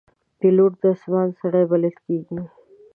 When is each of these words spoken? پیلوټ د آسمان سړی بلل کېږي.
پیلوټ 0.39 0.73
د 0.81 0.83
آسمان 0.93 1.27
سړی 1.39 1.63
بلل 1.71 1.95
کېږي. 2.05 2.39